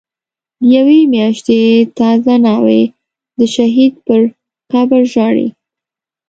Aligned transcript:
د 0.59 0.63
یوی 0.75 0.99
میاشتی 1.13 1.59
تازه 1.97 2.33
ناوی، 2.45 2.81
دشهید 3.39 3.93
پر 4.05 4.21
قبرژاړی 4.71 5.47